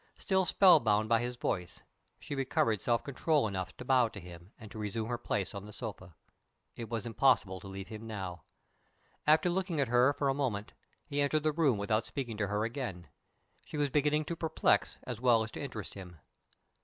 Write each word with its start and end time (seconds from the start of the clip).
Still 0.17 0.45
spell 0.45 0.79
bound 0.79 1.07
by 1.09 1.19
his 1.21 1.35
voice, 1.35 1.83
she 2.17 2.33
recovered 2.33 2.81
self 2.81 3.03
control 3.03 3.47
enough 3.47 3.77
to 3.77 3.85
bow 3.85 4.07
to 4.07 4.19
him 4.19 4.51
and 4.59 4.71
to 4.71 4.79
resume 4.79 5.07
her 5.09 5.17
place 5.19 5.53
on 5.53 5.67
the 5.67 5.71
sofa. 5.71 6.15
It 6.75 6.89
was 6.89 7.05
impossible 7.05 7.59
to 7.59 7.67
leave 7.67 7.89
him 7.89 8.07
now. 8.07 8.41
After 9.27 9.47
looking 9.47 9.79
at 9.79 9.89
her 9.89 10.11
for 10.13 10.27
a 10.27 10.33
moment, 10.33 10.73
he 11.05 11.21
entered 11.21 11.43
the 11.43 11.51
room 11.51 11.77
without 11.77 12.07
speaking 12.07 12.35
to 12.37 12.47
her 12.47 12.63
again. 12.65 13.09
She 13.63 13.77
was 13.77 13.91
beginning 13.91 14.25
to 14.25 14.35
perplex 14.35 14.97
as 15.03 15.21
well 15.21 15.43
as 15.43 15.51
to 15.51 15.61
interest 15.61 15.93
him. 15.93 16.17